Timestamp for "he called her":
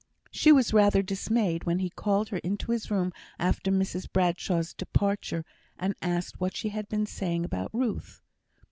1.77-2.37